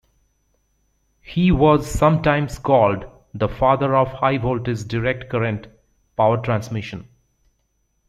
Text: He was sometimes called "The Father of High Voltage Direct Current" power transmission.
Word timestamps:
He 1.21 1.51
was 1.51 1.85
sometimes 1.85 2.57
called 2.57 3.05
"The 3.35 3.47
Father 3.47 3.95
of 3.95 4.07
High 4.11 4.39
Voltage 4.39 4.83
Direct 4.87 5.29
Current" 5.29 5.67
power 6.17 6.37
transmission. 6.41 7.07